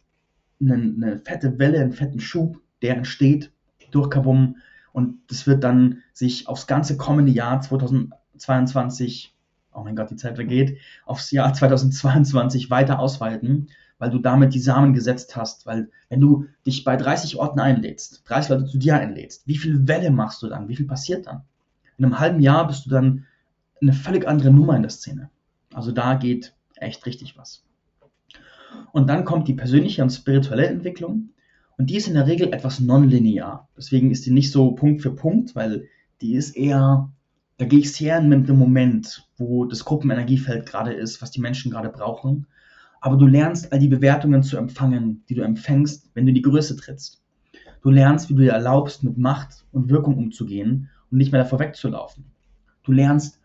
eine, 0.60 0.74
eine 0.74 1.20
fette 1.24 1.58
Welle, 1.58 1.80
einen 1.80 1.92
fetten 1.92 2.20
Schub, 2.20 2.60
der 2.82 2.98
entsteht 2.98 3.53
durch 3.94 4.10
Kabum 4.10 4.56
und 4.92 5.18
das 5.28 5.46
wird 5.46 5.64
dann 5.64 6.02
sich 6.12 6.46
aufs 6.46 6.66
ganze 6.66 6.96
kommende 6.96 7.32
Jahr 7.32 7.60
2022, 7.60 9.34
oh 9.72 9.82
mein 9.82 9.96
Gott, 9.96 10.10
die 10.10 10.16
Zeit 10.16 10.36
vergeht, 10.36 10.78
aufs 11.04 11.32
Jahr 11.32 11.52
2022 11.52 12.70
weiter 12.70 13.00
ausweiten, 13.00 13.68
weil 13.98 14.10
du 14.10 14.18
damit 14.18 14.54
die 14.54 14.60
Samen 14.60 14.92
gesetzt 14.92 15.34
hast. 15.34 15.66
Weil 15.66 15.90
wenn 16.08 16.20
du 16.20 16.46
dich 16.64 16.84
bei 16.84 16.96
30 16.96 17.36
Orten 17.36 17.58
einlädst, 17.58 18.22
30 18.28 18.50
Leute 18.50 18.66
zu 18.66 18.78
dir 18.78 18.96
einlädst, 18.96 19.46
wie 19.46 19.56
viel 19.56 19.88
Welle 19.88 20.12
machst 20.12 20.42
du 20.42 20.48
dann? 20.48 20.68
Wie 20.68 20.76
viel 20.76 20.86
passiert 20.86 21.26
dann? 21.26 21.42
In 21.98 22.04
einem 22.04 22.20
halben 22.20 22.40
Jahr 22.40 22.66
bist 22.66 22.86
du 22.86 22.90
dann 22.90 23.26
eine 23.80 23.92
völlig 23.92 24.28
andere 24.28 24.52
Nummer 24.52 24.76
in 24.76 24.82
der 24.82 24.90
Szene. 24.90 25.28
Also 25.72 25.90
da 25.90 26.14
geht 26.14 26.54
echt 26.76 27.04
richtig 27.06 27.36
was. 27.36 27.64
Und 28.92 29.08
dann 29.08 29.24
kommt 29.24 29.48
die 29.48 29.54
persönliche 29.54 30.02
und 30.02 30.10
spirituelle 30.10 30.66
Entwicklung. 30.66 31.30
Und 31.76 31.90
die 31.90 31.96
ist 31.96 32.08
in 32.08 32.14
der 32.14 32.26
Regel 32.26 32.52
etwas 32.52 32.80
nonlinear. 32.80 33.68
Deswegen 33.76 34.10
ist 34.10 34.26
die 34.26 34.30
nicht 34.30 34.52
so 34.52 34.72
Punkt 34.72 35.02
für 35.02 35.14
Punkt, 35.14 35.56
weil 35.56 35.88
die 36.20 36.34
ist 36.34 36.56
eher, 36.56 37.10
da 37.56 37.64
gehe 37.64 37.80
ich 37.80 37.92
sehr 37.92 38.20
mit 38.20 38.48
dem 38.48 38.58
Moment, 38.58 39.28
wo 39.36 39.64
das 39.64 39.84
Gruppenenergiefeld 39.84 40.66
gerade 40.66 40.92
ist, 40.92 41.20
was 41.20 41.30
die 41.30 41.40
Menschen 41.40 41.70
gerade 41.70 41.88
brauchen. 41.88 42.46
Aber 43.00 43.16
du 43.16 43.26
lernst 43.26 43.72
all 43.72 43.78
die 43.78 43.88
Bewertungen 43.88 44.42
zu 44.42 44.56
empfangen, 44.56 45.24
die 45.28 45.34
du 45.34 45.42
empfängst, 45.42 46.10
wenn 46.14 46.24
du 46.24 46.30
in 46.30 46.36
die 46.36 46.42
Größe 46.42 46.76
trittst. 46.76 47.22
Du 47.82 47.90
lernst, 47.90 48.30
wie 48.30 48.34
du 48.34 48.42
dir 48.42 48.52
erlaubst, 48.52 49.04
mit 49.04 49.18
Macht 49.18 49.66
und 49.72 49.90
Wirkung 49.90 50.16
umzugehen 50.16 50.88
und 51.10 51.18
nicht 51.18 51.32
mehr 51.32 51.42
davor 51.42 51.58
wegzulaufen. 51.58 52.24
Du 52.82 52.92
lernst 52.92 53.40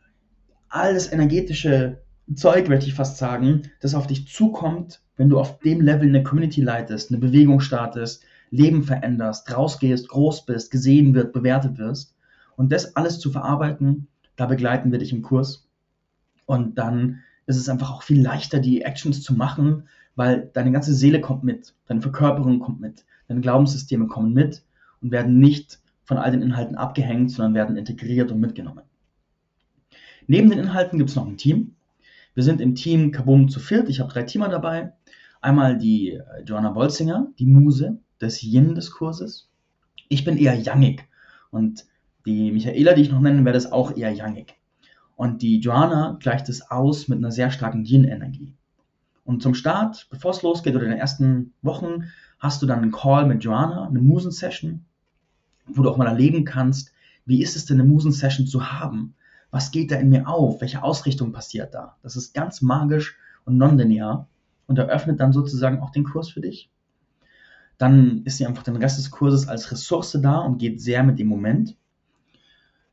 all 0.70 0.94
das 0.94 1.12
energetische 1.12 2.02
Zeug, 2.36 2.70
möchte 2.70 2.88
ich 2.88 2.94
fast 2.94 3.18
sagen, 3.18 3.64
das 3.82 3.96
auf 3.96 4.08
dich 4.08 4.28
zukommt, 4.28 5.02
wenn 5.18 5.30
du 5.30 5.40
auf 5.40 5.60
dem 5.60 5.82
Level 5.82 6.08
eine 6.08 6.24
Community 6.24 6.62
leitest, 6.62 7.12
eine 7.12 7.20
Bewegung 7.20 7.60
startest, 7.60 8.24
Leben 8.52 8.84
veränderst, 8.84 9.56
rausgehst, 9.56 10.08
groß 10.10 10.46
bist, 10.46 10.72
gesehen 10.72 11.14
wird, 11.14 11.34
bewertet 11.34 11.78
wirst. 11.78 12.16
Und 12.56 12.72
das 12.72 12.96
alles 12.96 13.20
zu 13.20 13.32
verarbeiten, 13.32 14.08
da 14.36 14.46
begleiten 14.46 14.92
wir 14.92 15.00
dich 15.00 15.12
im 15.12 15.22
Kurs. 15.22 15.68
Und 16.46 16.78
dann 16.78 17.20
ist 17.46 17.58
es 17.58 17.70
einfach 17.70 17.92
auch 17.92 18.04
viel 18.04 18.22
leichter, 18.22 18.60
die 18.60 18.82
Actions 18.82 19.22
zu 19.22 19.34
machen, 19.34 19.88
weil 20.16 20.50
deine 20.54 20.72
ganze 20.72 20.94
Seele 20.94 21.22
kommt 21.22 21.44
mit, 21.44 21.74
deine 21.88 22.02
Verkörperung 22.02 22.60
kommt 22.60 22.80
mit, 22.80 23.06
deine 23.28 23.42
Glaubenssysteme 23.42 24.08
kommen 24.08 24.34
mit 24.34 24.64
und 25.02 25.12
werden 25.12 25.40
nicht 25.40 25.80
von 26.04 26.18
all 26.18 26.32
den 26.32 26.42
Inhalten 26.42 26.76
abgehängt, 26.76 27.32
sondern 27.32 27.54
werden 27.54 27.78
integriert 27.78 28.32
und 28.32 28.40
mitgenommen. 28.40 28.84
Neben 30.28 30.50
den 30.50 30.60
Inhalten 30.60 30.98
gibt 30.98 31.10
es 31.10 31.16
noch 31.16 31.26
ein 31.26 31.38
Team. 31.38 31.76
Wir 32.40 32.46
sind 32.46 32.62
im 32.62 32.74
Team 32.74 33.12
Kabum 33.12 33.50
zu 33.50 33.60
viert. 33.60 33.90
Ich 33.90 34.00
habe 34.00 34.14
drei 34.14 34.24
Teamer 34.24 34.48
dabei. 34.48 34.94
Einmal 35.42 35.78
die 35.78 36.12
äh, 36.12 36.22
Joanna 36.46 36.70
Bolzinger, 36.70 37.28
die 37.38 37.46
Muse 37.46 38.00
des 38.22 38.42
Yin 38.42 38.76
des 38.76 38.92
Kurses. 38.92 39.50
Ich 40.08 40.24
bin 40.24 40.38
eher 40.38 40.56
yangig. 40.56 41.06
Und 41.52 41.84
die 42.26 42.54
Michaela, 42.54 42.94
die 42.94 43.02
ich 43.02 43.12
noch 43.12 43.20
nennen 43.20 43.44
werde, 43.44 43.58
ist 43.58 43.74
auch 43.74 43.98
eher 43.98 44.14
yangig. 44.14 44.56
Und 45.18 45.42
die 45.42 45.60
Joanna 45.60 46.18
gleicht 46.22 46.48
es 46.48 46.72
aus 46.72 47.10
mit 47.10 47.18
einer 47.18 47.34
sehr 47.34 47.52
starken 47.52 47.84
Yin-Energie. 47.84 48.54
Und 49.26 49.44
zum 49.44 49.54
Start, 49.54 50.08
bevor 50.10 50.32
es 50.32 50.42
losgeht 50.42 50.76
oder 50.76 50.86
in 50.86 50.92
den 50.92 51.00
ersten 51.00 51.52
Wochen, 51.62 52.06
hast 52.40 52.62
du 52.62 52.66
dann 52.66 52.82
einen 52.82 52.94
Call 52.94 53.26
mit 53.26 53.44
Joanna, 53.44 53.86
eine 53.86 54.00
Musen-Session, 54.00 54.86
wo 55.68 55.84
du 55.84 55.90
auch 55.90 55.98
mal 55.98 56.08
erleben 56.08 56.46
kannst, 56.46 56.94
wie 57.26 57.42
ist 57.42 57.58
es 57.58 57.66
denn 57.66 57.82
eine 57.82 57.90
Musen-Session 57.90 58.48
zu 58.48 58.72
haben? 58.72 59.16
Was 59.52 59.72
geht 59.72 59.92
da 59.92 59.96
in 59.96 60.10
mir 60.10 60.28
auf? 60.28 60.62
Welche 60.62 60.84
Ausrichtung 60.84 61.32
passiert 61.32 61.74
da? 61.74 61.98
Das 62.04 62.16
ist 62.16 62.34
ganz 62.34 62.62
magisch 62.62 63.18
und 63.46 63.58
nonlinear 63.58 64.28
und 64.68 64.78
eröffnet 64.78 65.20
dann 65.20 65.34
sozusagen 65.34 65.80
auch 65.80 65.90
den 65.92 66.04
Kurs 66.04 66.30
für 66.30 66.42
dich. 66.42 66.70
Dann 67.78 68.24
ist 68.26 68.38
sie 68.38 68.46
einfach 68.46 68.64
den 68.64 68.76
Rest 68.76 69.00
des 69.00 69.10
Kurses 69.10 69.48
als 69.48 69.72
Ressource 69.72 70.18
da 70.22 70.40
und 70.40 70.60
geht 70.60 70.82
sehr 70.82 71.04
mit 71.04 71.18
dem 71.18 71.28
Moment. 71.28 71.76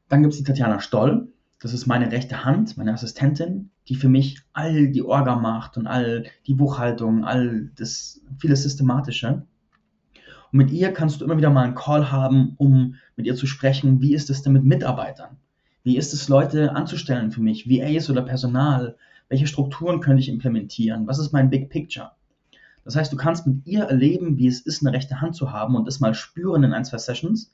Dann 0.09 0.23
gibt 0.23 0.33
es 0.33 0.39
die 0.39 0.45
Tatjana 0.45 0.81
Stoll. 0.81 1.29
Das 1.61 1.73
ist 1.73 1.87
meine 1.87 2.13
rechte 2.13 2.45
Hand, 2.45 2.77
meine 2.77 2.93
Assistentin, 2.93 3.71
die 3.89 3.97
für 3.97 4.09
mich 4.09 4.41
all 4.53 4.89
die 4.89 5.03
Orga 5.03 5.37
macht 5.37 5.77
und 5.77 5.87
all 5.87 6.25
die 6.47 6.55
Buchhaltung, 6.55 7.25
all 7.25 7.71
das 7.77 8.21
viele 8.39 8.57
Systematische. 8.57 9.45
Und 10.53 10.59
mit 10.59 10.71
ihr 10.71 10.93
kannst 10.93 11.21
du 11.21 11.25
immer 11.25 11.37
wieder 11.37 11.51
mal 11.51 11.65
einen 11.65 11.75
Call 11.75 12.13
haben, 12.13 12.55
um 12.57 12.95
mit 13.17 13.27
ihr 13.27 13.35
zu 13.35 13.47
sprechen, 13.47 14.01
wie 14.01 14.15
ist 14.15 14.31
es 14.31 14.43
denn 14.43 14.53
mit 14.53 14.65
Mitarbeitern? 14.65 15.39
Wie 15.87 15.97
ist 15.97 16.13
es, 16.13 16.29
Leute 16.29 16.75
anzustellen 16.75 17.31
für 17.31 17.41
mich? 17.41 17.71
VAs 17.71 18.11
oder 18.11 18.23
Personal? 18.23 18.97
Welche 19.29 19.47
Strukturen 19.47 20.01
könnte 20.01 20.19
ich 20.21 20.29
implementieren? 20.29 21.07
Was 21.07 21.21
ist 21.21 21.31
mein 21.31 21.49
Big 21.49 21.71
Picture? 21.71 22.11
Das 22.85 22.97
heißt, 22.97 23.13
du 23.13 23.17
kannst 23.17 23.47
mit 23.47 23.65
ihr 23.69 23.85
erleben, 23.85 24.37
wie 24.37 24.49
es 24.49 24.59
ist, 24.63 24.85
eine 24.85 24.93
rechte 24.93 25.21
Hand 25.21 25.37
zu 25.37 25.53
haben 25.53 25.77
und 25.77 25.87
das 25.87 26.01
mal 26.01 26.13
spüren 26.13 26.65
in 26.65 26.73
ein, 26.73 26.85
zwei 26.85 26.99
Sessions, 26.99 27.53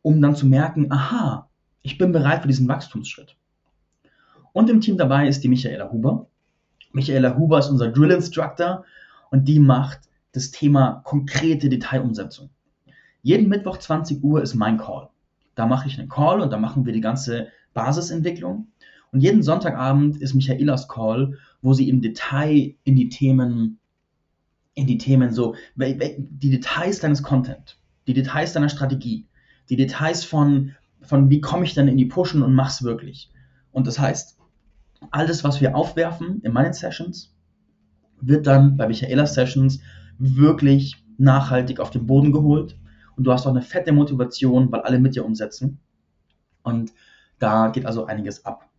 um 0.00 0.22
dann 0.22 0.34
zu 0.34 0.46
merken, 0.46 0.90
aha, 0.90 1.50
ich 1.82 1.98
bin 1.98 2.12
bereit 2.12 2.40
für 2.40 2.48
diesen 2.48 2.66
Wachstumsschritt. 2.66 3.36
Und 4.54 4.70
im 4.70 4.80
Team 4.80 4.96
dabei 4.96 5.28
ist 5.28 5.44
die 5.44 5.48
Michaela 5.48 5.92
Huber. 5.92 6.28
Michaela 6.94 7.36
Huber 7.36 7.58
ist 7.58 7.68
unser 7.68 7.88
Drill 7.88 8.12
Instructor 8.12 8.86
und 9.30 9.46
die 9.46 9.60
macht 9.60 10.00
das 10.32 10.50
Thema 10.50 11.02
konkrete 11.04 11.68
Detailumsetzung. 11.68 12.48
Jeden 13.20 13.50
Mittwoch 13.50 13.76
20 13.76 14.24
Uhr 14.24 14.40
ist 14.40 14.54
mein 14.54 14.78
Call. 14.78 15.10
Da 15.54 15.66
mache 15.66 15.88
ich 15.88 15.98
einen 15.98 16.08
Call 16.08 16.40
und 16.40 16.52
da 16.52 16.58
machen 16.58 16.86
wir 16.86 16.92
die 16.92 17.00
ganze 17.00 17.48
Basisentwicklung. 17.74 18.68
Und 19.12 19.20
jeden 19.20 19.42
Sonntagabend 19.42 20.16
ist 20.18 20.34
Michaelas 20.34 20.88
Call, 20.88 21.36
wo 21.62 21.72
sie 21.72 21.88
im 21.88 22.00
Detail 22.00 22.74
in 22.84 22.96
die 22.96 23.08
Themen, 23.08 23.78
in 24.74 24.86
die 24.86 24.98
Themen 24.98 25.32
so, 25.32 25.54
die 25.76 26.50
Details 26.50 27.00
deines 27.00 27.22
Content, 27.22 27.78
die 28.06 28.14
Details 28.14 28.52
deiner 28.52 28.68
Strategie, 28.68 29.26
die 29.68 29.76
Details 29.76 30.24
von, 30.24 30.72
von 31.02 31.28
wie 31.30 31.40
komme 31.40 31.64
ich 31.64 31.74
denn 31.74 31.88
in 31.88 31.96
die 31.96 32.06
Pushen 32.06 32.42
und 32.42 32.54
mach's 32.54 32.82
wirklich. 32.82 33.30
Und 33.72 33.86
das 33.86 33.98
heißt, 33.98 34.38
alles, 35.10 35.44
was 35.44 35.60
wir 35.60 35.74
aufwerfen 35.74 36.40
in 36.42 36.52
meinen 36.52 36.72
Sessions, 36.72 37.34
wird 38.20 38.46
dann 38.46 38.76
bei 38.76 38.86
Michaelas 38.86 39.34
Sessions 39.34 39.80
wirklich 40.18 41.02
nachhaltig 41.18 41.80
auf 41.80 41.90
den 41.90 42.06
Boden 42.06 42.32
geholt 42.32 42.79
und 43.20 43.24
du 43.24 43.34
hast 43.34 43.46
auch 43.46 43.50
eine 43.50 43.60
fette 43.60 43.92
Motivation, 43.92 44.72
weil 44.72 44.80
alle 44.80 44.98
mit 44.98 45.14
dir 45.14 45.26
umsetzen. 45.26 45.78
Und 46.62 46.94
da 47.38 47.68
geht 47.68 47.84
also 47.84 48.06
einiges 48.06 48.46
ab. 48.46 48.70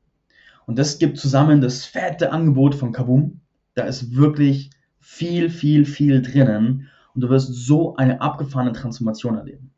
Und 0.65 0.79
das 0.79 0.98
gibt 0.98 1.19
zusammen 1.19 1.62
das 1.62 1.86
fette 1.86 2.31
Angebot 2.31 2.74
von 2.74 2.91
Kaboom. 2.91 3.41
Da 3.75 3.83
ist 3.83 4.15
wirklich 4.15 4.71
viel, 5.00 5.51
viel, 5.51 5.86
viel 5.86 6.24
drinnen 6.24 6.89
und 7.13 7.21
du 7.21 7.29
wirst 7.29 7.53
so 7.53 7.95
eine 7.98 8.19
abgefahrene 8.19 8.71
Transformation 8.71 9.38
erleben. 9.38 9.69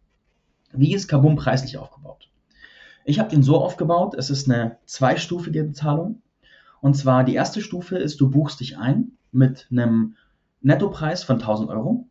Wie 0.72 0.93
ist 0.93 1.10
Kaboom 1.10 1.36
preislich 1.36 1.77
aufgebaut? 1.77 2.29
Ich 3.03 3.20
habe 3.20 3.29
den 3.29 3.43
so 3.43 3.58
aufgebaut, 3.58 4.15
es 4.17 4.29
ist 4.29 4.50
eine 4.50 4.77
zweistufige 4.86 5.65
Bezahlung. 5.65 6.22
Und 6.79 6.96
zwar 6.96 7.25
die 7.25 7.36
erste 7.36 7.60
Stufe 7.60 7.98
ist, 7.98 8.22
du 8.22 8.29
buchst 8.29 8.62
dich 8.62 8.77
ein 8.77 9.17
mit 9.34 9.67
einem 9.72 10.15
Nettopreis 10.62 11.25
von 11.25 11.41
1000 11.41 11.70
Euro. 11.70 12.08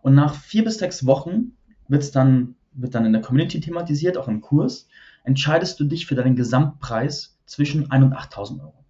Und 0.00 0.14
nach 0.14 0.34
vier 0.34 0.62
bis 0.62 0.78
sechs 0.78 1.04
Wochen 1.04 1.57
wird's 1.88 2.10
dann, 2.10 2.54
wird 2.72 2.94
dann 2.94 3.04
in 3.04 3.12
der 3.12 3.22
Community 3.22 3.60
thematisiert, 3.60 4.16
auch 4.16 4.28
im 4.28 4.40
Kurs, 4.40 4.88
entscheidest 5.24 5.80
du 5.80 5.84
dich 5.84 6.06
für 6.06 6.14
deinen 6.14 6.36
Gesamtpreis 6.36 7.38
zwischen 7.46 7.90
1 7.90 8.04
und 8.04 8.14
8.000 8.14 8.60
Euro. 8.60 8.84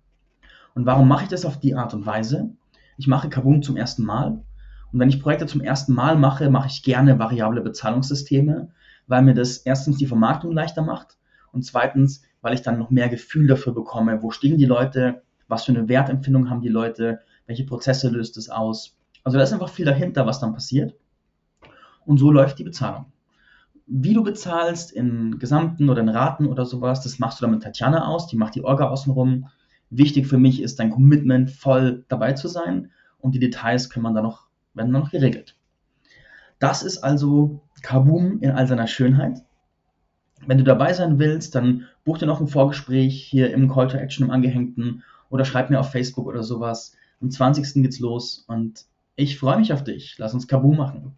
Und 0.75 0.87
warum 0.87 1.09
mache 1.09 1.25
ich 1.25 1.31
das 1.31 1.45
auf 1.45 1.59
die 1.59 1.75
Art 1.75 1.95
und 1.95 2.07
Weise? 2.07 2.51
Ich 2.97 3.07
mache 3.07 3.29
Kaboom 3.29 3.63
zum 3.63 3.77
ersten 3.77 4.05
Mal. 4.05 4.43
Und 4.93 5.01
wenn 5.01 5.09
ich 5.09 5.21
Projekte 5.21 5.47
zum 5.47 5.61
ersten 5.61 5.93
Mal 5.93 6.17
mache, 6.17 6.51
mache 6.51 6.69
ich 6.69 6.83
gerne 6.83 7.19
variable 7.19 7.61
Bezahlungssysteme, 7.61 8.69
weil 9.07 9.23
mir 9.23 9.35
das 9.35 9.59
erstens 9.59 9.99
die 9.99 10.07
Vermarktung 10.07 10.53
leichter 10.53 10.83
macht 10.83 11.17
und 11.53 11.63
zweitens, 11.63 12.23
weil 12.41 12.55
ich 12.55 12.63
dann 12.63 12.79
noch 12.79 12.91
mehr 12.91 13.09
Gefühl 13.09 13.47
dafür 13.47 13.75
bekomme, 13.75 14.23
wo 14.23 14.31
stehen 14.31 14.59
die 14.59 14.67
Leute, 14.67 15.23
was 15.49 15.65
für 15.65 15.73
eine 15.73 15.89
Wertempfindung 15.89 16.51
haben 16.51 16.61
die 16.61 16.69
Leute, 16.69 17.21
welche 17.47 17.65
Prozesse 17.65 18.09
löst 18.09 18.37
es 18.37 18.49
aus. 18.49 18.97
Also 19.25 19.39
da 19.39 19.45
ist 19.45 19.53
einfach 19.53 19.71
viel 19.71 19.87
dahinter, 19.87 20.27
was 20.27 20.41
dann 20.41 20.53
passiert. 20.53 20.95
Und 22.09 22.17
so 22.17 22.33
läuft 22.33 22.59
die 22.59 22.65
Bezahlung. 22.65 23.05
Wie 23.87 24.15
du 24.15 24.25
bezahlst 24.25 24.93
in 24.93 25.39
Gesamten 25.39 25.91
oder 25.91 26.01
in 26.01 26.09
Raten 26.09 26.47
oder 26.47 26.65
sowas, 26.65 27.03
das 27.03 27.19
machst 27.19 27.39
du 27.39 27.43
dann 27.43 27.51
mit 27.51 27.63
Tatjana 27.63 28.07
aus, 28.07 28.29
die 28.29 28.39
macht 28.39 28.55
die 28.55 28.65
Orga 28.65 28.89
außenrum. 28.89 29.51
Wichtig 29.91 30.27
für 30.27 30.39
mich 30.39 30.63
ist 30.63 30.79
dein 30.79 30.89
Commitment, 30.89 31.51
voll 31.51 32.07
dabei 32.09 32.33
zu 32.33 32.49
sein 32.49 32.93
und 33.19 33.35
die 33.35 33.39
Details 33.39 33.91
können 33.91 34.05
man 34.05 34.15
dann 34.15 34.25
noch, 34.25 34.47
werden 34.73 34.91
dann 34.91 35.03
noch 35.03 35.11
geregelt. 35.11 35.55
Das 36.59 36.83
ist 36.83 36.97
also 36.97 37.61
Kaboom 37.83 38.39
in 38.41 38.53
all 38.53 38.67
seiner 38.67 38.87
Schönheit. 38.87 39.43
Wenn 40.47 40.57
du 40.57 40.65
dabei 40.65 40.95
sein 40.95 41.19
willst, 41.19 41.55
dann 41.55 41.89
buch 42.07 42.17
dir 42.17 42.25
noch 42.25 42.41
ein 42.41 42.49
Vorgespräch 42.49 43.23
hier 43.23 43.53
im 43.53 43.69
Call 43.69 43.89
to 43.89 43.99
Action 43.99 44.25
im 44.25 44.31
Angehängten 44.31 45.03
oder 45.29 45.45
schreib 45.45 45.69
mir 45.69 45.79
auf 45.79 45.93
Facebook 45.93 46.27
oder 46.27 46.43
sowas. 46.43 46.97
Am 47.21 47.31
20. 47.31 47.83
geht's 47.83 48.01
los 48.01 48.47
und 48.49 48.87
ich 49.15 49.39
freue 49.39 49.59
mich 49.59 49.75
auf 49.75 49.85
dich. 49.85 50.15
Lass 50.17 50.33
uns 50.33 50.49
Kaboom 50.49 50.79
machen. 50.79 51.15